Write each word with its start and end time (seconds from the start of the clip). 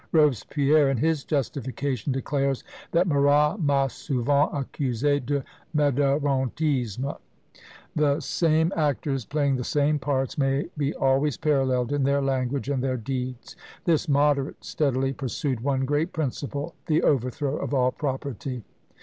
Robespierre, 0.11 0.89
in 0.89 0.97
his 0.97 1.23
justification, 1.23 2.11
declares 2.11 2.63
that 2.91 3.07
Marat 3.07 3.59
"m'a 3.61 3.87
souvent 3.87 4.51
accusé 4.51 5.23
de 5.23 5.43
Modérantisme." 5.77 7.19
The 7.95 8.19
same 8.19 8.73
actors, 8.75 9.25
playing 9.25 9.57
the 9.57 9.63
same 9.63 9.99
parts, 9.99 10.39
may 10.39 10.71
be 10.75 10.95
always 10.95 11.37
paralleled 11.37 11.93
in 11.93 12.01
their 12.03 12.19
language 12.19 12.67
and 12.67 12.83
their 12.83 12.97
deeds. 12.97 13.55
This 13.85 14.09
"Moderate" 14.09 14.65
steadily 14.65 15.13
pursued 15.13 15.59
one 15.59 15.85
great 15.85 16.13
principle 16.13 16.73
the 16.87 17.03
overthrow 17.03 17.55
of 17.57 17.71
all 17.71 17.91
property. 17.91 18.63